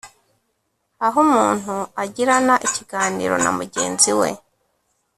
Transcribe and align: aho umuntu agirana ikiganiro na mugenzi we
aho 1.05 1.17
umuntu 1.27 1.75
agirana 2.03 2.55
ikiganiro 2.67 3.35
na 3.43 3.51
mugenzi 3.57 4.09
we 4.19 4.29